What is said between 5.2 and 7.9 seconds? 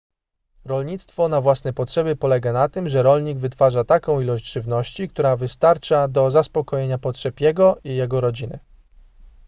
wystarcza do zaspokojenia potrzeb jego